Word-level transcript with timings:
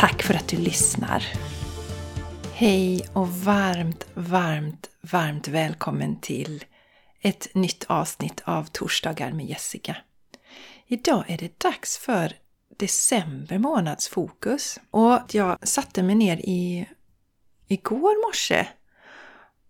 Tack 0.00 0.22
för 0.22 0.34
att 0.34 0.48
du 0.48 0.56
lyssnar! 0.56 1.24
Hej 2.52 3.06
och 3.12 3.28
varmt, 3.28 4.06
varmt, 4.14 4.90
varmt 5.00 5.48
välkommen 5.48 6.20
till 6.20 6.64
ett 7.20 7.54
nytt 7.54 7.84
avsnitt 7.88 8.42
av 8.44 8.64
Torsdagar 8.64 9.32
med 9.32 9.46
Jessica. 9.46 9.96
Idag 10.86 11.24
är 11.28 11.38
det 11.38 11.58
dags 11.58 11.98
för 11.98 12.32
december 12.76 13.58
månads 13.58 14.08
fokus 14.08 14.80
och 14.90 15.20
jag 15.32 15.68
satte 15.68 16.02
mig 16.02 16.14
ner 16.14 16.36
i 16.36 16.88
igår 17.68 18.26
morse 18.28 18.66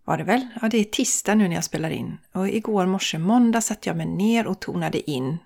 var 0.04 0.18
det 0.18 0.24
väl? 0.24 0.46
Ja, 0.62 0.68
det 0.68 0.78
är 0.78 0.84
tisdag 0.84 1.34
nu 1.34 1.48
när 1.48 1.54
jag 1.54 1.64
spelar 1.64 1.90
in. 1.90 2.18
Och 2.32 2.48
igår 2.48 2.86
morse 2.86 3.18
måndag 3.18 3.60
satte 3.60 3.88
jag 3.88 3.96
mig 3.96 4.06
ner 4.06 4.46
och 4.46 4.60
tonade 4.60 5.10
in 5.10 5.38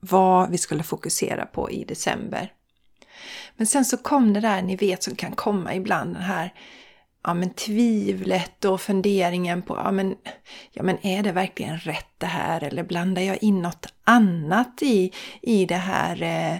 vad 0.00 0.50
vi 0.50 0.58
skulle 0.58 0.82
fokusera 0.82 1.46
på 1.46 1.70
i 1.70 1.84
december. 1.84 2.52
Men 3.56 3.66
sen 3.66 3.84
så 3.84 3.96
kom 3.96 4.32
det 4.32 4.40
där, 4.40 4.62
ni 4.62 4.76
vet, 4.76 5.02
som 5.02 5.16
kan 5.16 5.32
komma 5.32 5.74
ibland, 5.74 6.14
den 6.14 6.22
här 6.22 6.52
ja, 7.24 7.34
men 7.34 7.50
tvivlet 7.50 8.64
och 8.64 8.80
funderingen 8.80 9.62
på 9.62 9.76
ja 9.76 9.90
men, 9.90 10.16
ja, 10.70 10.82
men 10.82 11.06
är 11.06 11.22
det 11.22 11.32
verkligen 11.32 11.78
rätt 11.78 12.14
det 12.18 12.26
här 12.26 12.64
eller 12.64 12.82
blandar 12.82 13.22
jag 13.22 13.42
in 13.42 13.62
något 13.62 13.86
annat 14.04 14.82
i, 14.82 15.12
i 15.42 15.66
det 15.66 15.74
här 15.74 16.22
eh, 16.22 16.54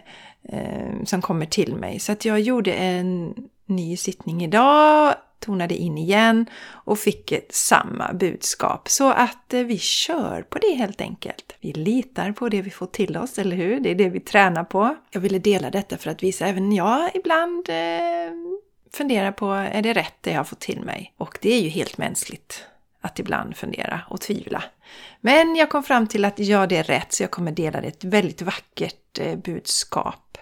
eh, 0.58 1.04
som 1.04 1.22
kommer 1.22 1.46
till 1.46 1.74
mig? 1.74 1.98
Så 1.98 2.12
att 2.12 2.24
jag 2.24 2.40
gjorde 2.40 2.72
en 2.72 3.34
ny 3.66 3.96
sittning 3.96 4.44
idag 4.44 5.14
tonade 5.42 5.74
in 5.74 5.98
igen 5.98 6.46
och 6.70 6.98
fick 6.98 7.32
samma 7.50 8.12
budskap. 8.12 8.88
Så 8.88 9.10
att 9.10 9.54
eh, 9.54 9.62
vi 9.62 9.78
kör 9.78 10.42
på 10.42 10.58
det 10.58 10.74
helt 10.74 11.00
enkelt. 11.00 11.56
Vi 11.60 11.72
litar 11.72 12.32
på 12.32 12.48
det 12.48 12.62
vi 12.62 12.70
får 12.70 12.86
till 12.86 13.16
oss, 13.16 13.38
eller 13.38 13.56
hur? 13.56 13.80
Det 13.80 13.90
är 13.90 13.94
det 13.94 14.08
vi 14.08 14.20
tränar 14.20 14.64
på. 14.64 14.96
Jag 15.10 15.20
ville 15.20 15.38
dela 15.38 15.70
detta 15.70 15.98
för 15.98 16.10
att 16.10 16.22
visa 16.22 16.46
även 16.46 16.72
jag 16.72 17.10
ibland 17.14 17.68
eh, 17.68 18.32
funderar 18.92 19.32
på, 19.32 19.50
är 19.50 19.82
det 19.82 19.92
rätt 19.92 20.14
det 20.20 20.30
jag 20.30 20.38
har 20.38 20.44
fått 20.44 20.60
till 20.60 20.80
mig? 20.80 21.14
Och 21.18 21.38
det 21.42 21.54
är 21.54 21.60
ju 21.60 21.68
helt 21.68 21.98
mänskligt 21.98 22.64
att 23.00 23.18
ibland 23.18 23.56
fundera 23.56 24.00
och 24.08 24.20
tvivla. 24.20 24.64
Men 25.20 25.56
jag 25.56 25.70
kom 25.70 25.82
fram 25.82 26.06
till 26.06 26.24
att 26.24 26.38
ja, 26.38 26.66
det 26.66 26.76
är 26.76 26.84
rätt, 26.84 27.12
så 27.12 27.22
jag 27.22 27.30
kommer 27.30 27.52
dela 27.52 27.80
det. 27.80 27.86
Ett 27.86 28.04
väldigt 28.04 28.42
vackert 28.42 29.18
eh, 29.18 29.36
budskap. 29.36 30.38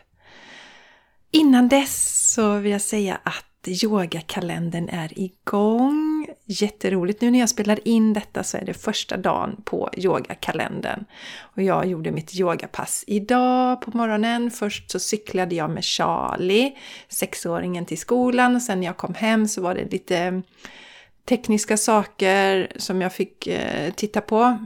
Innan 1.31 1.69
dess 1.69 2.33
så 2.35 2.59
vill 2.59 2.73
jag 2.73 2.81
säga 2.81 3.21
att 3.23 3.50
yogakalendern 3.69 4.89
är 4.89 5.19
igång. 5.19 6.29
Jätteroligt! 6.47 7.21
Nu 7.21 7.31
när 7.31 7.39
jag 7.39 7.49
spelar 7.49 7.89
in 7.89 8.13
detta 8.13 8.43
så 8.43 8.57
är 8.57 8.65
det 8.65 8.75
första 8.75 9.17
dagen 9.17 9.63
på 9.65 9.91
yogakalendern. 9.97 11.05
Och 11.39 11.63
jag 11.63 11.87
gjorde 11.87 12.11
mitt 12.11 12.35
yogapass 12.35 13.05
idag 13.07 13.81
på 13.81 13.97
morgonen. 13.97 14.51
Först 14.51 14.91
så 14.91 14.99
cyklade 14.99 15.55
jag 15.55 15.71
med 15.71 15.85
Charlie, 15.85 16.77
sexåringen, 17.09 17.87
till 17.87 17.99
skolan. 17.99 18.57
Och 18.57 18.63
sen 18.63 18.81
när 18.81 18.87
jag 18.87 18.97
kom 18.97 19.15
hem 19.15 19.49
så 19.49 19.63
var 19.63 19.75
det 19.75 19.93
lite 19.93 20.43
tekniska 21.25 21.77
saker 21.77 22.73
som 22.77 23.01
jag 23.01 23.13
fick 23.13 23.47
eh, 23.47 23.93
titta 23.93 24.21
på 24.21 24.59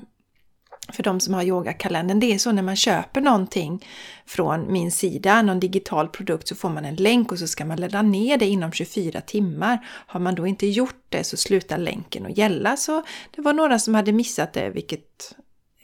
för 0.93 1.03
de 1.03 1.21
som 1.21 1.34
har 1.34 1.43
yogakalendern. 1.43 2.21
Det 2.21 2.34
är 2.34 2.39
så 2.39 2.53
när 2.53 2.62
man 2.62 2.77
köper 2.77 3.21
någonting 3.21 3.87
från 4.27 4.72
min 4.72 4.91
sida, 4.91 5.43
någon 5.43 5.61
digital 5.61 6.09
produkt, 6.09 6.49
så 6.49 6.55
får 6.55 6.69
man 6.69 6.84
en 6.84 6.95
länk 6.95 7.33
och 7.33 7.39
så 7.39 7.47
ska 7.47 7.65
man 7.65 7.81
ladda 7.81 8.03
ner 8.03 8.37
det 8.37 8.47
inom 8.47 8.72
24 8.72 9.21
timmar. 9.21 9.87
Har 9.87 10.21
man 10.21 10.34
då 10.34 10.47
inte 10.47 10.67
gjort 10.67 11.05
det 11.09 11.25
så 11.25 11.37
slutar 11.37 11.78
länken 11.78 12.27
att 12.27 12.39
gälla. 12.39 12.77
Så 12.77 13.03
det 13.37 13.43
var 13.43 13.53
några 13.53 13.78
som 13.78 13.95
hade 13.95 14.12
missat 14.12 14.53
det, 14.53 14.71
vilket 14.71 15.34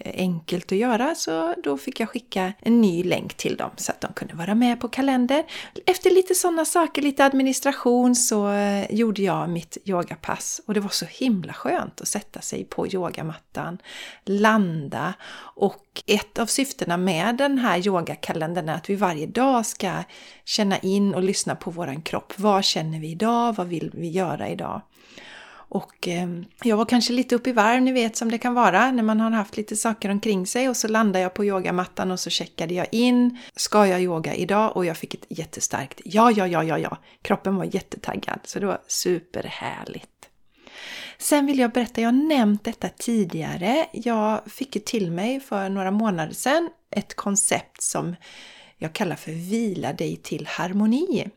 Eh, 0.05 0.13
enkelt 0.17 0.73
att 0.73 0.79
göra 0.79 1.15
så 1.15 1.55
då 1.65 1.79
fick 1.79 2.01
jag 2.01 2.09
skicka 2.09 2.53
en 2.59 2.81
ny 2.81 3.05
länk 3.05 3.35
till 3.35 3.57
dem 3.57 3.71
så 3.77 3.93
att 3.93 4.01
de 4.01 4.13
kunde 4.13 4.35
vara 4.35 4.55
med 4.55 4.81
på 4.81 4.89
kalender. 4.89 5.45
Efter 5.87 6.11
lite 6.11 6.35
sådana 6.35 6.65
saker, 6.65 7.03
lite 7.03 7.25
administration 7.25 8.15
så 8.15 8.51
eh, 8.53 8.93
gjorde 8.95 9.23
jag 9.23 9.51
mitt 9.51 9.79
yogapass 9.85 10.61
och 10.67 10.75
det 10.75 10.81
var 10.81 10.89
så 10.89 11.07
himla 11.07 11.53
skönt 11.53 12.01
att 12.01 12.09
sätta 12.09 12.41
sig 12.41 12.65
på 12.65 12.87
yogamattan, 12.87 13.79
landa 14.25 15.15
och 15.57 16.03
ett 16.07 16.39
av 16.39 16.47
syftena 16.47 16.97
med 16.97 17.37
den 17.37 17.59
här 17.59 17.87
yogakalendern 17.87 18.69
är 18.69 18.75
att 18.75 18.91
vi 18.91 18.97
varje 18.97 19.27
dag 19.27 19.67
ska 19.67 19.93
känna 20.45 20.79
in 20.79 21.15
och 21.15 21.23
lyssna 21.23 21.57
på 21.57 21.71
våran 21.71 22.03
kropp. 22.03 22.33
Vad 22.37 22.65
känner 22.65 23.01
vi 23.01 23.11
idag? 23.11 23.57
Vad 23.57 23.67
vill 23.67 23.91
vi 23.95 24.09
göra 24.09 24.49
idag? 24.49 24.83
Och 25.71 26.09
eh, 26.09 26.29
jag 26.63 26.77
var 26.77 26.85
kanske 26.85 27.13
lite 27.13 27.35
upp 27.35 27.47
i 27.47 27.53
varv, 27.53 27.83
ni 27.83 27.93
vet 27.93 28.17
som 28.17 28.31
det 28.31 28.39
kan 28.39 28.55
vara 28.55 28.91
när 28.91 29.03
man 29.03 29.21
har 29.21 29.31
haft 29.31 29.57
lite 29.57 29.77
saker 29.77 30.11
omkring 30.11 30.47
sig 30.47 30.69
och 30.69 30.77
så 30.77 30.89
landade 30.89 31.23
jag 31.23 31.35
på 31.35 31.45
yogamattan 31.45 32.11
och 32.11 32.21
så 32.21 32.31
checkade 32.31 32.75
jag 32.75 32.87
in. 32.93 33.39
Ska 33.57 33.87
jag 33.87 34.03
yoga 34.03 34.35
idag? 34.35 34.77
Och 34.77 34.85
jag 34.85 34.97
fick 34.97 35.15
ett 35.15 35.27
jättestarkt 35.29 36.01
ja, 36.05 36.31
ja, 36.31 36.47
ja, 36.47 36.65
ja, 36.65 36.79
ja. 36.79 36.99
Kroppen 37.23 37.57
var 37.57 37.75
jättetaggad 37.75 38.41
så 38.45 38.61
det 38.61 38.67
var 38.67 38.81
superhärligt. 38.87 40.11
Sen 41.19 41.47
vill 41.47 41.59
jag 41.59 41.71
berätta, 41.71 42.01
jag 42.01 42.09
har 42.09 42.29
nämnt 42.29 42.65
detta 42.65 42.89
tidigare. 42.89 43.87
Jag 43.93 44.41
fick 44.47 44.77
ju 44.77 44.81
till 44.81 45.11
mig 45.11 45.41
för 45.41 45.69
några 45.69 45.91
månader 45.91 46.33
sedan 46.33 46.71
ett 46.91 47.17
koncept 47.17 47.83
som 47.83 48.17
jag 48.83 48.93
kallar 48.93 49.17
för 49.17 49.33
Vila 49.33 49.93
dig 49.93 50.17
till 50.17 50.47
harmoni. 50.47 51.29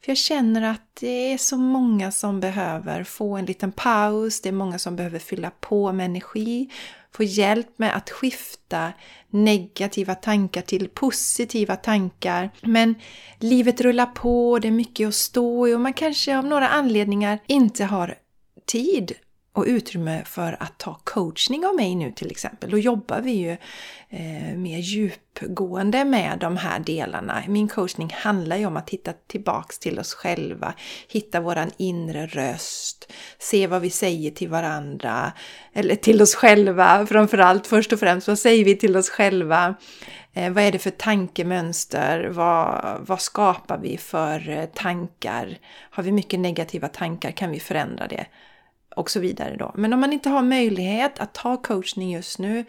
För 0.00 0.10
jag 0.10 0.16
känner 0.16 0.62
att 0.62 0.96
det 1.00 1.32
är 1.32 1.38
så 1.38 1.56
många 1.56 2.12
som 2.12 2.40
behöver 2.40 3.04
få 3.04 3.36
en 3.36 3.44
liten 3.44 3.72
paus, 3.72 4.40
det 4.40 4.48
är 4.48 4.52
många 4.52 4.78
som 4.78 4.96
behöver 4.96 5.18
fylla 5.18 5.50
på 5.60 5.92
med 5.92 6.06
energi, 6.06 6.70
få 7.12 7.22
hjälp 7.22 7.78
med 7.78 7.96
att 7.96 8.10
skifta 8.10 8.92
negativa 9.30 10.14
tankar 10.14 10.62
till 10.62 10.88
positiva 10.88 11.76
tankar. 11.76 12.50
Men 12.60 12.94
livet 13.38 13.80
rullar 13.80 14.06
på, 14.06 14.58
det 14.58 14.68
är 14.68 14.72
mycket 14.72 15.08
att 15.08 15.14
stå 15.14 15.68
i 15.68 15.74
och 15.74 15.80
man 15.80 15.92
kanske 15.92 16.38
av 16.38 16.44
några 16.44 16.68
anledningar 16.68 17.38
inte 17.46 17.84
har 17.84 18.18
tid 18.66 19.12
och 19.52 19.64
utrymme 19.66 20.22
för 20.24 20.56
att 20.60 20.78
ta 20.78 21.00
coachning 21.04 21.66
av 21.66 21.74
mig 21.74 21.94
nu 21.94 22.12
till 22.12 22.30
exempel. 22.30 22.70
Då 22.70 22.78
jobbar 22.78 23.20
vi 23.20 23.30
ju 23.30 23.50
eh, 24.08 24.56
mer 24.56 24.78
djupgående 24.78 26.04
med 26.04 26.38
de 26.40 26.56
här 26.56 26.78
delarna. 26.78 27.42
Min 27.48 27.68
coachning 27.68 28.12
handlar 28.14 28.56
ju 28.56 28.66
om 28.66 28.76
att 28.76 28.90
hitta 28.90 29.12
tillbaks 29.26 29.78
till 29.78 29.98
oss 29.98 30.14
själva, 30.14 30.74
hitta 31.08 31.40
våran 31.40 31.70
inre 31.76 32.26
röst, 32.26 33.12
se 33.38 33.66
vad 33.66 33.82
vi 33.82 33.90
säger 33.90 34.30
till 34.30 34.48
varandra, 34.48 35.32
eller 35.72 35.94
till 35.94 36.22
oss 36.22 36.34
själva 36.34 37.06
framförallt. 37.06 37.66
Först 37.66 37.92
och 37.92 38.00
främst, 38.00 38.28
vad 38.28 38.38
säger 38.38 38.64
vi 38.64 38.76
till 38.76 38.96
oss 38.96 39.10
själva? 39.10 39.74
Eh, 40.32 40.52
vad 40.52 40.64
är 40.64 40.72
det 40.72 40.78
för 40.78 40.90
tankemönster? 40.90 42.28
Vad, 42.28 42.98
vad 43.00 43.20
skapar 43.20 43.78
vi 43.78 43.96
för 43.96 44.48
eh, 44.48 44.64
tankar? 44.64 45.58
Har 45.90 46.02
vi 46.02 46.12
mycket 46.12 46.40
negativa 46.40 46.88
tankar 46.88 47.30
kan 47.30 47.50
vi 47.50 47.60
förändra 47.60 48.06
det 48.06 48.26
och 49.00 49.10
så 49.10 49.20
vidare 49.20 49.56
då. 49.56 49.72
Men 49.74 49.92
om 49.92 50.00
man 50.00 50.12
inte 50.12 50.30
har 50.30 50.42
möjlighet 50.42 51.20
att 51.20 51.34
ta 51.34 51.56
coachning 51.56 52.12
just 52.12 52.38
nu 52.38 52.64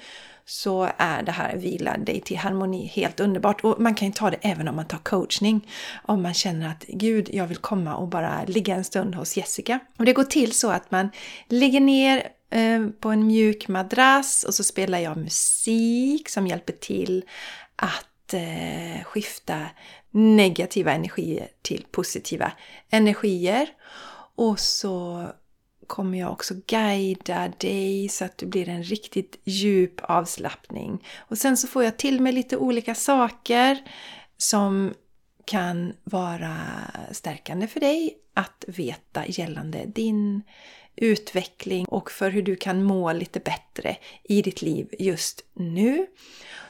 så 0.46 0.90
är 0.97 1.24
det 1.24 1.31
här 1.31 1.56
Vila 1.56 1.97
dig 1.97 2.22
till 2.22 2.38
harmoni 2.38 2.86
helt 2.86 3.19
underbart. 3.19 3.64
Och 3.64 3.81
man 3.81 3.96
kan 3.96 4.08
ju 4.08 4.14
ta 4.14 4.30
det 4.30 4.38
även 4.41 4.68
om 4.68 4.76
man 4.76 4.85
tar 4.85 4.97
coachning. 4.97 5.67
Om 6.06 6.22
man 6.22 6.34
känner 6.34 6.70
att 6.70 6.85
Gud, 6.88 7.29
jag 7.34 7.47
vill 7.47 7.58
komma 7.58 7.96
och 7.96 8.08
bara 8.08 8.44
ligga 8.47 8.76
en 8.76 8.84
stund 8.84 9.16
hos 9.16 9.38
Jessica. 9.38 9.79
Och 9.97 10.06
det 10.06 10.14
går 10.14 10.23
till 10.23 10.52
så 10.53 10.70
att 10.70 10.91
man 10.91 11.09
ligger 11.47 11.79
ner 11.79 12.28
eh, 12.50 12.88
på 13.00 13.09
en 13.09 13.28
mjuk 13.28 13.67
madrass 13.67 14.44
och 14.44 14.53
så 14.53 14.64
spelar 14.64 15.00
jag 15.00 15.17
musik 15.17 16.29
som 16.29 16.47
hjälper 16.47 16.73
till 16.73 17.23
att 17.76 18.34
eh, 18.34 19.03
skifta 19.03 19.66
negativa 20.11 20.91
energier 20.91 21.47
till 21.61 21.85
positiva 21.91 22.52
energier. 22.90 23.70
Och 24.35 24.59
så 24.59 25.28
kommer 25.91 26.20
jag 26.20 26.32
också 26.32 26.53
guida 26.67 27.52
dig 27.58 28.09
så 28.09 28.26
att 28.26 28.38
det 28.38 28.46
blir 28.46 28.70
en 28.70 28.84
riktigt 28.84 29.41
djup 29.43 30.02
avslappning. 30.03 31.08
Och 31.17 31.38
sen 31.38 31.58
så 31.58 31.67
får 31.67 31.84
jag 31.84 31.97
till 31.97 32.22
mig 32.22 32.34
lite 32.34 32.58
olika 32.58 32.96
saker 32.96 33.78
som 34.38 34.93
kan 35.52 35.94
vara 36.03 36.58
stärkande 37.12 37.68
för 37.68 37.80
dig 37.80 38.18
att 38.34 38.66
veta 38.68 39.28
gällande 39.28 39.86
din 39.86 40.44
utveckling 40.96 41.86
och 41.86 42.12
för 42.12 42.30
hur 42.30 42.42
du 42.42 42.56
kan 42.56 42.84
må 42.84 43.14
lite 43.14 43.40
bättre 43.40 43.98
i 44.24 44.42
ditt 44.42 44.62
liv 44.62 44.88
just 45.00 45.46
nu. 45.53 46.08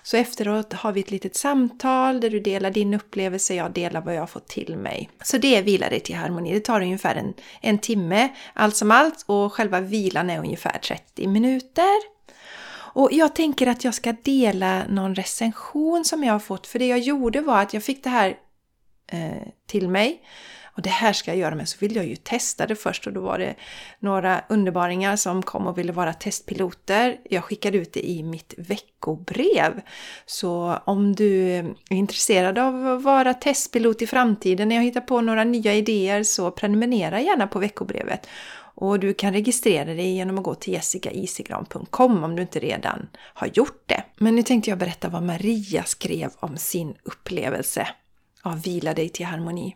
Så 0.03 0.17
efteråt 0.17 0.73
har 0.73 0.91
vi 0.91 0.99
ett 0.99 1.11
litet 1.11 1.35
samtal 1.35 2.19
där 2.19 2.29
du 2.29 2.39
delar 2.39 2.71
din 2.71 2.93
upplevelse, 2.93 3.55
jag 3.55 3.73
delar 3.73 4.01
vad 4.01 4.15
jag 4.15 4.21
har 4.21 4.27
fått 4.27 4.47
till 4.47 4.77
mig. 4.77 5.09
Så 5.23 5.37
det 5.37 5.55
är 5.55 5.63
Vila 5.63 5.89
dig 5.89 5.99
till 5.99 6.15
harmoni. 6.15 6.53
Det 6.53 6.59
tar 6.59 6.81
ungefär 6.81 7.15
en, 7.15 7.33
en 7.61 7.77
timme 7.77 8.29
allt 8.53 8.75
som 8.75 8.91
allt 8.91 9.23
och 9.25 9.53
själva 9.53 9.79
vilan 9.79 10.29
är 10.29 10.39
ungefär 10.39 10.79
30 10.79 11.27
minuter. 11.27 12.21
Och 12.93 13.09
jag 13.11 13.35
tänker 13.35 13.67
att 13.67 13.83
jag 13.83 13.93
ska 13.93 14.13
dela 14.23 14.83
någon 14.89 15.15
recension 15.15 16.05
som 16.05 16.23
jag 16.23 16.33
har 16.33 16.39
fått. 16.39 16.67
För 16.67 16.79
det 16.79 16.87
jag 16.87 16.99
gjorde 16.99 17.41
var 17.41 17.61
att 17.61 17.73
jag 17.73 17.83
fick 17.83 18.03
det 18.03 18.09
här 18.09 18.37
eh, 19.11 19.47
till 19.67 19.89
mig. 19.89 20.21
Och 20.75 20.81
det 20.81 20.89
här 20.89 21.13
ska 21.13 21.31
jag 21.31 21.37
göra, 21.37 21.55
men 21.55 21.67
så 21.67 21.77
vill 21.79 21.95
jag 21.95 22.05
ju 22.05 22.15
testa 22.15 22.67
det 22.67 22.75
först 22.75 23.07
och 23.07 23.13
då 23.13 23.21
var 23.21 23.37
det 23.37 23.55
några 23.99 24.41
underbaringar 24.49 25.15
som 25.15 25.41
kom 25.43 25.67
och 25.67 25.77
ville 25.77 25.91
vara 25.91 26.13
testpiloter. 26.13 27.17
Jag 27.29 27.43
skickade 27.43 27.77
ut 27.77 27.93
det 27.93 28.09
i 28.09 28.23
mitt 28.23 28.53
veckobrev. 28.57 29.81
Så 30.25 30.77
om 30.85 31.15
du 31.15 31.43
är 31.43 31.75
intresserad 31.89 32.57
av 32.57 32.87
att 32.87 33.03
vara 33.03 33.33
testpilot 33.33 34.01
i 34.01 34.07
framtiden 34.07 34.67
när 34.67 34.75
jag 34.75 34.83
hittar 34.83 35.01
på 35.01 35.21
några 35.21 35.43
nya 35.43 35.73
idéer 35.73 36.23
så 36.23 36.51
prenumerera 36.51 37.21
gärna 37.21 37.47
på 37.47 37.59
veckobrevet. 37.59 38.27
Och 38.75 38.99
du 38.99 39.13
kan 39.13 39.33
registrera 39.33 39.85
dig 39.85 40.15
genom 40.15 40.37
att 40.37 40.43
gå 40.43 40.55
till 40.55 40.73
jessicaisigran.com 40.73 42.23
om 42.23 42.35
du 42.35 42.41
inte 42.41 42.59
redan 42.59 43.07
har 43.15 43.49
gjort 43.53 43.83
det. 43.85 44.03
Men 44.17 44.35
nu 44.35 44.43
tänkte 44.43 44.69
jag 44.69 44.79
berätta 44.79 45.09
vad 45.09 45.23
Maria 45.23 45.83
skrev 45.83 46.31
om 46.39 46.57
sin 46.57 46.95
upplevelse 47.03 47.87
av 48.41 48.61
Vila 48.61 48.93
dig 48.93 49.09
till 49.09 49.25
harmoni. 49.25 49.75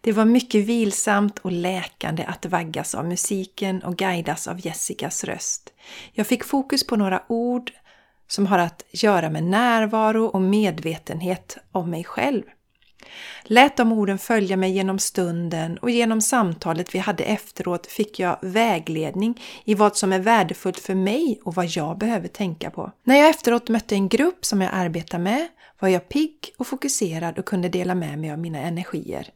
Det 0.00 0.12
var 0.12 0.24
mycket 0.24 0.64
vilsamt 0.64 1.38
och 1.38 1.52
läkande 1.52 2.24
att 2.24 2.46
vaggas 2.46 2.94
av 2.94 3.08
musiken 3.08 3.82
och 3.82 3.96
guidas 3.96 4.48
av 4.48 4.66
Jessicas 4.66 5.24
röst. 5.24 5.72
Jag 6.12 6.26
fick 6.26 6.44
fokus 6.44 6.86
på 6.86 6.96
några 6.96 7.22
ord 7.28 7.72
som 8.28 8.46
har 8.46 8.58
att 8.58 8.84
göra 8.90 9.30
med 9.30 9.44
närvaro 9.44 10.24
och 10.24 10.40
medvetenhet 10.40 11.58
om 11.72 11.90
mig 11.90 12.04
själv. 12.04 12.42
Lät 13.42 13.76
de 13.76 13.92
orden 13.92 14.18
följa 14.18 14.56
mig 14.56 14.70
genom 14.70 14.98
stunden 14.98 15.78
och 15.78 15.90
genom 15.90 16.20
samtalet 16.20 16.94
vi 16.94 16.98
hade 16.98 17.24
efteråt 17.24 17.86
fick 17.86 18.18
jag 18.18 18.38
vägledning 18.42 19.42
i 19.64 19.74
vad 19.74 19.96
som 19.96 20.12
är 20.12 20.18
värdefullt 20.18 20.78
för 20.78 20.94
mig 20.94 21.40
och 21.44 21.54
vad 21.54 21.66
jag 21.66 21.98
behöver 21.98 22.28
tänka 22.28 22.70
på. 22.70 22.92
När 23.04 23.16
jag 23.16 23.28
efteråt 23.28 23.68
mötte 23.68 23.94
en 23.94 24.08
grupp 24.08 24.44
som 24.44 24.60
jag 24.60 24.70
arbetar 24.74 25.18
med 25.18 25.48
var 25.80 25.88
jag 25.88 26.08
pigg 26.08 26.54
och 26.58 26.66
fokuserad 26.66 27.38
och 27.38 27.44
kunde 27.44 27.68
dela 27.68 27.94
med 27.94 28.18
mig 28.18 28.30
av 28.30 28.38
mina 28.38 28.58
energier. 28.58 29.30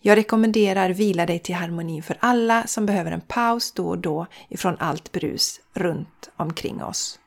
Jag 0.00 0.16
rekommenderar 0.16 0.90
Vila 0.90 1.26
dig 1.26 1.38
till 1.38 1.54
harmoni 1.54 2.02
för 2.02 2.16
alla 2.20 2.66
som 2.66 2.86
behöver 2.86 3.12
en 3.12 3.20
paus 3.20 3.72
då 3.72 3.88
och 3.88 3.98
då 3.98 4.26
ifrån 4.48 4.76
allt 4.78 5.12
brus 5.12 5.60
runt 5.74 6.30
omkring 6.36 6.82
oss. 6.82 7.18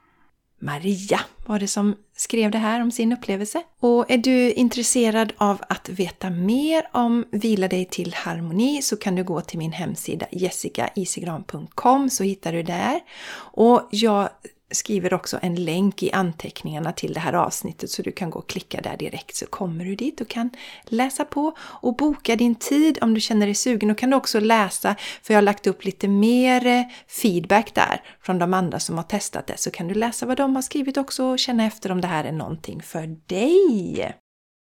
Maria 0.59 1.19
var 1.45 1.59
det 1.59 1.67
som 1.67 1.95
skrev 2.15 2.51
det 2.51 2.57
här 2.57 2.81
om 2.81 2.91
sin 2.91 3.13
upplevelse. 3.13 3.63
Och 3.79 4.11
är 4.11 4.17
du 4.17 4.51
intresserad 4.51 5.33
av 5.37 5.61
att 5.69 5.89
veta 5.89 6.29
mer 6.29 6.87
om 6.91 7.25
Vila 7.31 7.67
dig 7.67 7.85
till 7.85 8.13
harmoni 8.13 8.81
så 8.81 8.97
kan 8.97 9.15
du 9.15 9.23
gå 9.23 9.41
till 9.41 9.57
min 9.59 9.71
hemsida 9.71 10.25
jessicaisigran.com 10.31 12.09
så 12.09 12.23
hittar 12.23 12.53
du 12.53 12.63
där. 12.63 12.99
Och 13.35 13.87
jag 13.91 14.29
skriver 14.73 15.13
också 15.13 15.39
en 15.41 15.55
länk 15.55 16.03
i 16.03 16.11
anteckningarna 16.11 16.91
till 16.91 17.13
det 17.13 17.19
här 17.19 17.33
avsnittet 17.33 17.89
så 17.89 18.01
du 18.01 18.11
kan 18.11 18.29
gå 18.29 18.39
och 18.39 18.49
klicka 18.49 18.81
där 18.81 18.97
direkt 18.97 19.35
så 19.35 19.45
kommer 19.45 19.85
du 19.85 19.95
dit 19.95 20.21
och 20.21 20.27
kan 20.27 20.49
läsa 20.83 21.25
på 21.25 21.55
och 21.59 21.95
boka 21.95 22.35
din 22.35 22.55
tid 22.55 22.97
om 23.01 23.13
du 23.13 23.21
känner 23.21 23.45
dig 23.45 23.55
sugen. 23.55 23.91
Och 23.91 23.97
kan 23.97 24.09
du 24.09 24.15
också 24.15 24.39
läsa, 24.39 24.95
för 25.21 25.33
jag 25.33 25.37
har 25.37 25.43
lagt 25.43 25.67
upp 25.67 25.85
lite 25.85 26.07
mer 26.07 26.65
eh, 26.67 26.83
feedback 27.07 27.75
där 27.75 28.01
från 28.21 28.39
de 28.39 28.53
andra 28.53 28.79
som 28.79 28.97
har 28.97 29.03
testat 29.03 29.47
det, 29.47 29.57
så 29.57 29.71
kan 29.71 29.87
du 29.87 29.93
läsa 29.93 30.25
vad 30.25 30.37
de 30.37 30.55
har 30.55 30.61
skrivit 30.61 30.97
också 30.97 31.25
och 31.25 31.39
känna 31.39 31.65
efter 31.65 31.91
om 31.91 32.01
det 32.01 32.07
här 32.07 32.23
är 32.23 32.31
någonting 32.31 32.81
för 32.81 33.07
dig. 33.27 34.13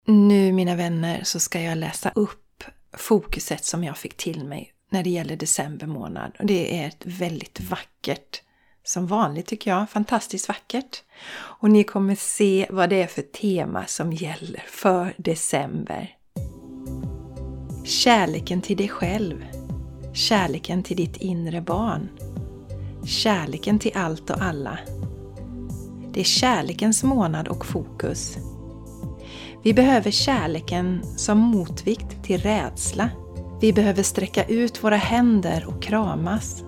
Nu 0.06 0.52
mina 0.52 0.74
vänner 0.76 1.20
så 1.24 1.40
ska 1.40 1.60
jag 1.60 1.78
läsa 1.78 2.12
upp 2.14 2.64
fokuset 2.96 3.64
som 3.64 3.84
jag 3.84 3.98
fick 3.98 4.16
till 4.16 4.44
mig 4.44 4.72
när 4.90 5.02
det 5.02 5.10
gäller 5.10 5.36
december 5.36 5.86
månad. 5.86 6.32
Och 6.38 6.46
det 6.46 6.80
är 6.80 6.86
ett 6.86 7.02
väldigt 7.04 7.60
vackert 7.60 8.42
som 8.88 9.06
vanligt 9.06 9.46
tycker 9.46 9.70
jag, 9.70 9.90
fantastiskt 9.90 10.48
vackert. 10.48 11.02
Och 11.36 11.70
ni 11.70 11.84
kommer 11.84 12.14
se 12.14 12.66
vad 12.70 12.90
det 12.90 13.02
är 13.02 13.06
för 13.06 13.22
tema 13.22 13.86
som 13.86 14.12
gäller 14.12 14.64
för 14.66 15.14
december. 15.16 16.16
Kärleken 17.84 18.60
till 18.60 18.76
dig 18.76 18.88
själv. 18.88 19.44
Kärleken 20.14 20.82
till 20.82 20.96
ditt 20.96 21.16
inre 21.16 21.60
barn. 21.60 22.08
Kärleken 23.04 23.78
till 23.78 23.92
allt 23.94 24.30
och 24.30 24.42
alla. 24.42 24.78
Det 26.12 26.20
är 26.20 26.24
kärlekens 26.24 27.02
månad 27.02 27.48
och 27.48 27.66
fokus. 27.66 28.36
Vi 29.62 29.74
behöver 29.74 30.10
kärleken 30.10 31.02
som 31.16 31.38
motvikt 31.38 32.24
till 32.24 32.40
rädsla. 32.40 33.10
Vi 33.60 33.72
behöver 33.72 34.02
sträcka 34.02 34.44
ut 34.44 34.84
våra 34.84 34.96
händer 34.96 35.64
och 35.68 35.82
kramas. 35.82 36.65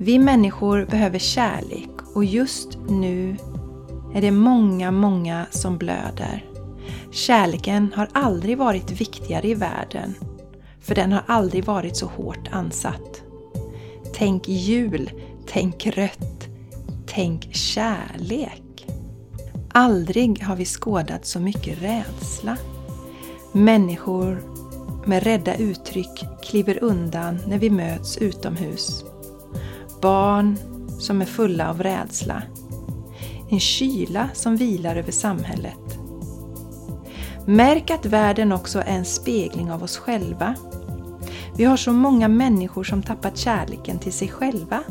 Vi 0.00 0.18
människor 0.18 0.84
behöver 0.84 1.18
kärlek 1.18 1.90
och 2.14 2.24
just 2.24 2.78
nu 2.88 3.36
är 4.14 4.20
det 4.20 4.30
många, 4.30 4.90
många 4.90 5.46
som 5.50 5.78
blöder. 5.78 6.44
Kärleken 7.10 7.92
har 7.96 8.08
aldrig 8.12 8.58
varit 8.58 8.90
viktigare 8.90 9.48
i 9.48 9.54
världen, 9.54 10.14
för 10.80 10.94
den 10.94 11.12
har 11.12 11.22
aldrig 11.26 11.64
varit 11.64 11.96
så 11.96 12.06
hårt 12.06 12.48
ansatt. 12.50 13.22
Tänk 14.14 14.48
jul, 14.48 15.10
tänk 15.46 15.86
rött, 15.86 16.48
tänk 17.06 17.54
kärlek. 17.54 18.86
Aldrig 19.72 20.42
har 20.42 20.56
vi 20.56 20.64
skådat 20.64 21.26
så 21.26 21.40
mycket 21.40 21.82
rädsla. 21.82 22.56
Människor 23.52 24.42
med 25.06 25.22
rädda 25.22 25.54
uttryck 25.54 26.24
kliver 26.42 26.84
undan 26.84 27.38
när 27.46 27.58
vi 27.58 27.70
möts 27.70 28.18
utomhus 28.18 29.04
barn 30.00 30.58
som 30.98 31.20
är 31.20 31.26
fulla 31.26 31.70
av 31.70 31.82
rädsla. 31.82 32.42
En 33.50 33.60
kyla 33.60 34.28
som 34.34 34.56
vilar 34.56 34.96
över 34.96 35.12
samhället. 35.12 35.98
Märk 37.46 37.90
att 37.90 38.06
världen 38.06 38.52
också 38.52 38.78
är 38.78 38.96
en 38.96 39.04
spegling 39.04 39.72
av 39.72 39.82
oss 39.82 39.96
själva. 39.96 40.54
Vi 41.56 41.64
har 41.64 41.76
så 41.76 41.92
många 41.92 42.28
människor 42.28 42.84
som 42.84 43.02
tappat 43.02 43.36
kärleken 43.36 43.98
till 43.98 44.12
sig 44.12 44.28
själva 44.28 44.82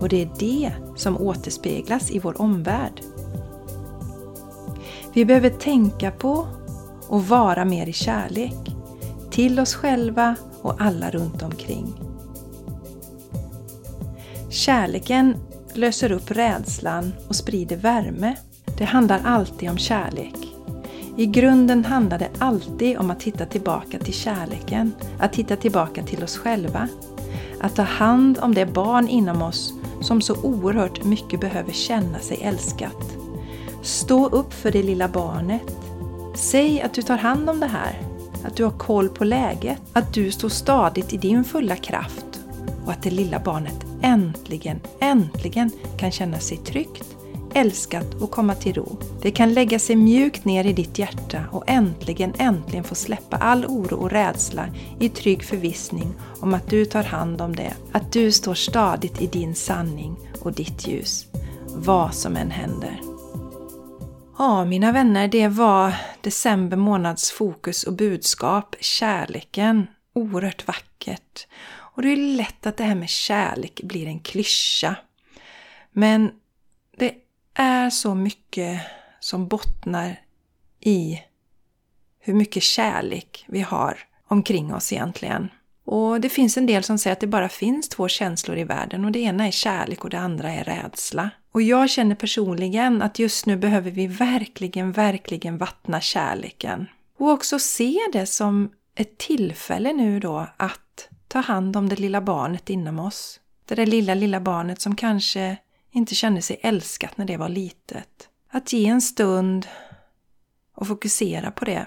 och 0.00 0.08
det 0.08 0.22
är 0.22 0.30
det 0.38 0.72
som 0.96 1.20
återspeglas 1.20 2.10
i 2.10 2.18
vår 2.18 2.40
omvärld. 2.40 3.00
Vi 5.12 5.24
behöver 5.24 5.50
tänka 5.50 6.10
på 6.10 6.46
och 7.08 7.26
vara 7.26 7.64
mer 7.64 7.86
i 7.86 7.92
kärlek 7.92 8.74
till 9.30 9.60
oss 9.60 9.74
själva 9.74 10.36
och 10.62 10.74
alla 10.78 11.10
runt 11.10 11.42
omkring. 11.42 12.13
Kärleken 14.54 15.36
löser 15.72 16.12
upp 16.12 16.30
rädslan 16.30 17.12
och 17.28 17.36
sprider 17.36 17.76
värme. 17.76 18.36
Det 18.78 18.84
handlar 18.84 19.20
alltid 19.24 19.70
om 19.70 19.78
kärlek. 19.78 20.34
I 21.16 21.26
grunden 21.26 21.84
handlar 21.84 22.18
det 22.18 22.30
alltid 22.38 22.98
om 22.98 23.10
att 23.10 23.22
hitta 23.22 23.46
tillbaka 23.46 23.98
till 23.98 24.14
kärleken, 24.14 24.92
att 25.18 25.36
hitta 25.36 25.56
tillbaka 25.56 26.02
till 26.02 26.24
oss 26.24 26.36
själva. 26.36 26.88
Att 27.60 27.76
ta 27.76 27.82
hand 27.82 28.38
om 28.38 28.54
det 28.54 28.66
barn 28.66 29.08
inom 29.08 29.42
oss 29.42 29.72
som 30.00 30.20
så 30.20 30.42
oerhört 30.42 31.04
mycket 31.04 31.40
behöver 31.40 31.72
känna 31.72 32.18
sig 32.18 32.38
älskat. 32.42 33.16
Stå 33.82 34.28
upp 34.28 34.52
för 34.52 34.70
det 34.70 34.82
lilla 34.82 35.08
barnet. 35.08 35.76
Säg 36.34 36.82
att 36.82 36.94
du 36.94 37.02
tar 37.02 37.18
hand 37.18 37.50
om 37.50 37.60
det 37.60 37.66
här, 37.66 38.00
att 38.44 38.56
du 38.56 38.64
har 38.64 38.78
koll 38.78 39.08
på 39.08 39.24
läget, 39.24 39.82
att 39.92 40.14
du 40.14 40.30
står 40.30 40.48
stadigt 40.48 41.12
i 41.12 41.16
din 41.16 41.44
fulla 41.44 41.76
kraft 41.76 42.40
och 42.84 42.92
att 42.92 43.02
det 43.02 43.10
lilla 43.10 43.38
barnet 43.38 43.93
äntligen, 44.04 44.80
äntligen 45.00 45.70
kan 45.98 46.10
känna 46.10 46.38
sig 46.38 46.56
tryggt, 46.56 47.16
älskat 47.54 48.14
och 48.14 48.30
komma 48.30 48.54
till 48.54 48.74
ro. 48.74 48.98
Det 49.22 49.30
kan 49.30 49.52
lägga 49.52 49.78
sig 49.78 49.96
mjukt 49.96 50.44
ner 50.44 50.64
i 50.64 50.72
ditt 50.72 50.98
hjärta 50.98 51.44
och 51.50 51.64
äntligen, 51.66 52.34
äntligen 52.38 52.84
få 52.84 52.94
släppa 52.94 53.36
all 53.36 53.66
oro 53.66 53.96
och 53.96 54.10
rädsla 54.10 54.66
i 55.00 55.08
trygg 55.08 55.44
förvissning 55.44 56.14
om 56.40 56.54
att 56.54 56.70
du 56.70 56.84
tar 56.84 57.02
hand 57.02 57.40
om 57.40 57.56
det, 57.56 57.74
att 57.92 58.12
du 58.12 58.32
står 58.32 58.54
stadigt 58.54 59.22
i 59.22 59.26
din 59.26 59.54
sanning 59.54 60.16
och 60.40 60.52
ditt 60.52 60.86
ljus, 60.86 61.26
vad 61.66 62.14
som 62.14 62.36
än 62.36 62.50
händer. 62.50 63.00
Ja, 64.38 64.64
mina 64.64 64.92
vänner, 64.92 65.28
det 65.28 65.48
var 65.48 65.94
december 66.20 66.76
månads 66.76 67.30
fokus 67.30 67.84
och 67.84 67.92
budskap, 67.92 68.76
kärleken. 68.80 69.86
Oerhört 70.14 70.66
vackert. 70.66 71.46
Och 71.94 72.02
det 72.02 72.08
är 72.08 72.16
lätt 72.16 72.66
att 72.66 72.76
det 72.76 72.84
här 72.84 72.94
med 72.94 73.08
kärlek 73.08 73.80
blir 73.82 74.06
en 74.06 74.20
klyscha. 74.20 74.96
Men 75.92 76.32
det 76.96 77.14
är 77.54 77.90
så 77.90 78.14
mycket 78.14 78.80
som 79.20 79.48
bottnar 79.48 80.20
i 80.80 81.22
hur 82.20 82.34
mycket 82.34 82.62
kärlek 82.62 83.44
vi 83.48 83.60
har 83.60 83.98
omkring 84.28 84.74
oss 84.74 84.92
egentligen. 84.92 85.48
Och 85.84 86.20
det 86.20 86.28
finns 86.28 86.56
en 86.56 86.66
del 86.66 86.82
som 86.82 86.98
säger 86.98 87.12
att 87.12 87.20
det 87.20 87.26
bara 87.26 87.48
finns 87.48 87.88
två 87.88 88.08
känslor 88.08 88.58
i 88.58 88.64
världen 88.64 89.04
och 89.04 89.12
det 89.12 89.18
ena 89.18 89.46
är 89.46 89.50
kärlek 89.50 90.04
och 90.04 90.10
det 90.10 90.18
andra 90.18 90.52
är 90.52 90.64
rädsla. 90.64 91.30
Och 91.52 91.62
jag 91.62 91.90
känner 91.90 92.14
personligen 92.14 93.02
att 93.02 93.18
just 93.18 93.46
nu 93.46 93.56
behöver 93.56 93.90
vi 93.90 94.06
verkligen, 94.06 94.92
verkligen 94.92 95.58
vattna 95.58 96.00
kärleken. 96.00 96.86
Och 97.18 97.30
också 97.30 97.58
se 97.58 97.98
det 98.12 98.26
som 98.26 98.70
ett 98.94 99.18
tillfälle 99.18 99.92
nu 99.92 100.20
då 100.20 100.46
att 100.56 100.80
ta 101.34 101.40
hand 101.40 101.76
om 101.76 101.88
det 101.88 101.98
lilla 102.00 102.20
barnet 102.20 102.70
inom 102.70 102.98
oss. 102.98 103.40
Det 103.64 103.74
där 103.74 103.86
lilla, 103.86 104.14
lilla 104.14 104.40
barnet 104.40 104.80
som 104.80 104.96
kanske 104.96 105.56
inte 105.90 106.14
kände 106.14 106.42
sig 106.42 106.60
älskat 106.62 107.18
när 107.18 107.24
det 107.24 107.36
var 107.36 107.48
litet. 107.48 108.28
Att 108.50 108.72
ge 108.72 108.86
en 108.86 109.00
stund 109.00 109.66
och 110.74 110.88
fokusera 110.88 111.50
på 111.50 111.64
det. 111.64 111.86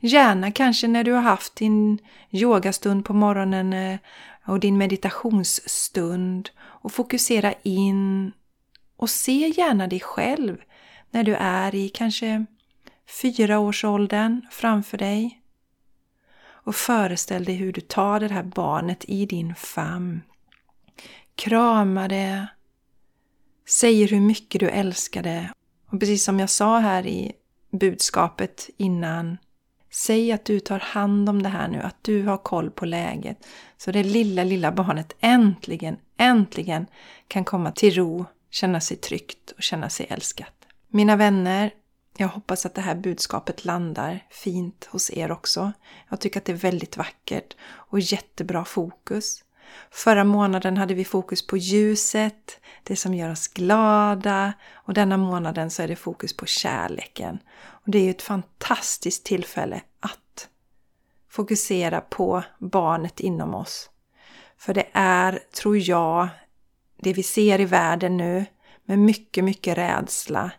Gärna 0.00 0.52
kanske 0.52 0.88
när 0.88 1.04
du 1.04 1.12
har 1.12 1.20
haft 1.20 1.56
din 1.56 1.98
yogastund 2.30 3.04
på 3.04 3.12
morgonen 3.12 3.72
eh, 3.72 3.98
och 4.46 4.60
din 4.60 4.78
meditationsstund 4.78 6.50
och 6.60 6.92
fokusera 6.92 7.54
in 7.62 8.32
och 8.96 9.10
se 9.10 9.52
gärna 9.56 9.86
dig 9.86 10.00
själv 10.00 10.56
när 11.10 11.24
du 11.24 11.34
är 11.34 11.74
i 11.74 11.88
kanske 11.88 12.46
fyraårsåldern 13.22 14.42
framför 14.50 14.98
dig. 14.98 15.43
Och 16.64 16.74
föreställ 16.74 17.44
dig 17.44 17.54
hur 17.54 17.72
du 17.72 17.80
tar 17.80 18.20
det 18.20 18.28
här 18.28 18.42
barnet 18.42 19.04
i 19.08 19.26
din 19.26 19.54
famn. 19.54 20.20
Kramar 21.34 22.08
det. 22.08 22.46
Säger 23.68 24.08
hur 24.08 24.20
mycket 24.20 24.60
du 24.60 24.68
älskar 24.68 25.22
det. 25.22 25.50
Och 25.90 26.00
precis 26.00 26.24
som 26.24 26.40
jag 26.40 26.50
sa 26.50 26.78
här 26.78 27.06
i 27.06 27.32
budskapet 27.70 28.70
innan. 28.76 29.38
Säg 29.90 30.32
att 30.32 30.44
du 30.44 30.60
tar 30.60 30.78
hand 30.78 31.28
om 31.28 31.42
det 31.42 31.48
här 31.48 31.68
nu, 31.68 31.80
att 31.80 31.96
du 32.02 32.22
har 32.22 32.36
koll 32.36 32.70
på 32.70 32.86
läget. 32.86 33.46
Så 33.76 33.92
det 33.92 34.02
lilla, 34.02 34.44
lilla 34.44 34.72
barnet 34.72 35.16
äntligen, 35.20 35.96
äntligen 36.16 36.86
kan 37.28 37.44
komma 37.44 37.72
till 37.72 37.94
ro, 37.94 38.24
känna 38.50 38.80
sig 38.80 38.96
tryggt 38.96 39.50
och 39.56 39.62
känna 39.62 39.88
sig 39.88 40.06
älskat. 40.10 40.54
Mina 40.88 41.16
vänner, 41.16 41.70
jag 42.16 42.28
hoppas 42.28 42.66
att 42.66 42.74
det 42.74 42.80
här 42.80 42.94
budskapet 42.94 43.64
landar 43.64 44.26
fint 44.30 44.84
hos 44.84 45.10
er 45.10 45.32
också. 45.32 45.72
Jag 46.08 46.20
tycker 46.20 46.40
att 46.40 46.44
det 46.44 46.52
är 46.52 46.56
väldigt 46.56 46.96
vackert 46.96 47.56
och 47.64 48.00
jättebra 48.00 48.64
fokus. 48.64 49.44
Förra 49.90 50.24
månaden 50.24 50.76
hade 50.76 50.94
vi 50.94 51.04
fokus 51.04 51.46
på 51.46 51.56
ljuset, 51.56 52.60
det 52.82 52.96
som 52.96 53.14
gör 53.14 53.30
oss 53.30 53.48
glada 53.48 54.52
och 54.72 54.94
denna 54.94 55.16
månaden 55.16 55.70
så 55.70 55.82
är 55.82 55.88
det 55.88 55.96
fokus 55.96 56.36
på 56.36 56.46
kärleken. 56.46 57.38
Och 57.56 57.90
Det 57.90 57.98
är 57.98 58.02
ju 58.02 58.10
ett 58.10 58.22
fantastiskt 58.22 59.24
tillfälle 59.24 59.80
att 60.00 60.48
fokusera 61.30 62.00
på 62.00 62.42
barnet 62.58 63.20
inom 63.20 63.54
oss. 63.54 63.90
För 64.58 64.74
det 64.74 64.86
är, 64.92 65.38
tror 65.60 65.78
jag, 65.78 66.28
det 66.96 67.12
vi 67.12 67.22
ser 67.22 67.60
i 67.60 67.64
världen 67.64 68.16
nu 68.16 68.44
med 68.84 68.98
mycket, 68.98 69.44
mycket 69.44 69.78
rädsla 69.78 70.50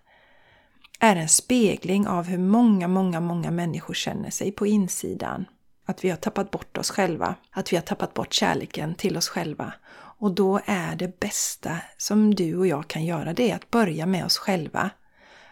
är 1.06 1.16
en 1.16 1.30
spegling 1.30 2.08
av 2.08 2.26
hur 2.26 2.38
många, 2.38 2.88
många, 2.88 3.20
många 3.20 3.52
människor 3.52 3.94
känner 3.94 4.30
sig 4.30 4.52
på 4.52 4.68
insidan. 4.68 5.46
Att 5.86 6.04
vi 6.04 6.10
har 6.10 6.18
tappat 6.18 6.52
bort 6.52 6.78
oss 6.78 6.92
själva, 6.92 7.36
att 7.52 7.74
vi 7.74 7.78
har 7.78 7.84
tappat 7.84 8.14
bort 8.14 8.34
kärleken 8.34 8.96
till 8.96 9.18
oss 9.18 9.30
själva. 9.30 9.74
Och 10.18 10.32
då 10.32 10.60
är 10.66 10.96
det 10.96 11.20
bästa 11.20 11.78
som 11.98 12.36
du 12.36 12.58
och 12.58 12.68
jag 12.68 12.88
kan 12.88 13.06
göra, 13.06 13.34
det 13.34 13.52
är 13.52 13.56
att 13.56 13.72
börja 13.72 14.06
med 14.06 14.26
oss 14.26 14.38
själva. 14.38 14.90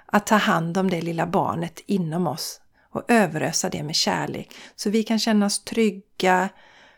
Att 0.06 0.28
ta 0.28 0.36
hand 0.36 0.78
om 0.78 0.90
det 0.90 1.02
lilla 1.02 1.28
barnet 1.28 1.82
inom 1.86 2.28
oss 2.28 2.62
och 2.90 3.04
överösa 3.08 3.70
det 3.70 3.84
med 3.84 3.96
kärlek 3.96 4.52
så 4.76 4.90
vi 4.90 5.04
kan 5.04 5.20
känna 5.20 5.46
oss 5.46 5.64
trygga, 5.64 6.50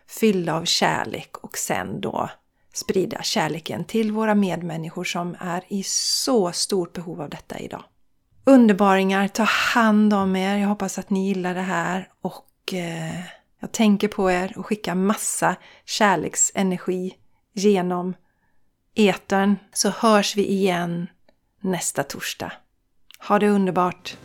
fyllda 0.07 0.53
av 0.53 0.65
kärlek 0.65 1.37
och 1.37 1.57
sen 1.57 2.01
då 2.01 2.29
sprida 2.73 3.21
kärleken 3.21 3.85
till 3.85 4.11
våra 4.11 4.35
medmänniskor 4.35 5.03
som 5.03 5.35
är 5.39 5.63
i 5.67 5.83
så 5.85 6.51
stort 6.51 6.93
behov 6.93 7.21
av 7.21 7.29
detta 7.29 7.59
idag. 7.59 7.83
Underbaringar, 8.47 9.27
ta 9.27 9.43
hand 9.43 10.13
om 10.13 10.35
er. 10.35 10.57
Jag 10.57 10.67
hoppas 10.67 10.97
att 10.99 11.09
ni 11.09 11.27
gillar 11.27 11.53
det 11.53 11.61
här 11.61 12.09
och 12.21 12.73
eh, 12.73 13.19
jag 13.59 13.71
tänker 13.71 14.07
på 14.07 14.31
er 14.31 14.53
och 14.57 14.65
skickar 14.65 14.95
massa 14.95 15.55
kärleksenergi 15.85 17.13
genom 17.53 18.13
etern 18.95 19.55
så 19.73 19.89
hörs 19.89 20.35
vi 20.35 20.47
igen 20.47 21.07
nästa 21.61 22.03
torsdag. 22.03 22.51
Ha 23.19 23.39
det 23.39 23.49
underbart! 23.49 24.17